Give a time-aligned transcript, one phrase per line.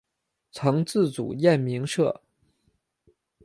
[0.51, 2.23] 曾自组燕鸣社。